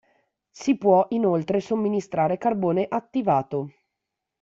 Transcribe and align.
Si 0.49 0.79
può 0.79 1.05
inoltre 1.09 1.59
somministrare 1.61 2.39
carbone 2.39 2.87
attivato. 2.89 3.69